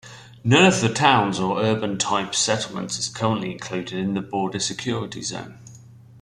None 0.43 0.65
of 0.65 0.93
towns 0.95 1.39
or 1.39 1.59
urban-type 1.61 2.33
settlements 2.33 2.97
is 2.97 3.07
currently 3.07 3.51
included 3.51 3.99
in 3.99 4.15
the 4.15 4.21
border 4.21 4.57
security 4.59 5.21
zone. 5.21 5.59